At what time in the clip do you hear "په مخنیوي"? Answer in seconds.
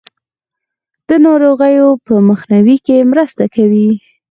2.05-2.77